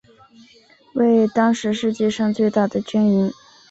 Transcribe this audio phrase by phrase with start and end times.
[0.95, 3.31] 为当时世界上最大的军营。